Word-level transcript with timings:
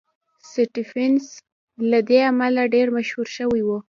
سټېفنس 0.51 1.25
له 1.91 1.99
دې 2.09 2.19
امله 2.31 2.61
ډېر 2.73 2.87
مشهور 2.97 3.27
شوی 3.37 3.61
و. 3.65 3.69